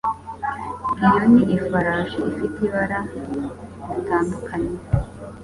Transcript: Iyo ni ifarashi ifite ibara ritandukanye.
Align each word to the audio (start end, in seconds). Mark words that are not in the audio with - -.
Iyo 1.05 1.21
ni 1.31 1.43
ifarashi 1.55 2.17
ifite 2.31 2.57
ibara 2.67 2.99
ritandukanye. 3.93 4.73